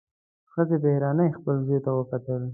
ښځې 0.51 0.77
په 0.81 0.87
حيرانۍ 0.93 1.29
خپل 1.37 1.55
زوی 1.65 1.79
ته 1.85 1.91
وکتل. 1.97 2.41